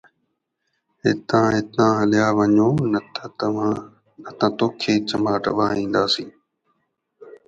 ھتان 1.01 1.49
ھتان 1.57 1.91
ھليو 1.99 2.29
وڃو 2.37 2.69
نه 2.93 2.99
ته 4.37 4.47
توکي 4.57 4.93
چماٽ 5.09 5.43
وهائينداسين 5.57 6.29